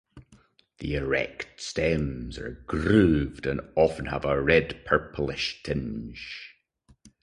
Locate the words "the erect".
0.79-1.61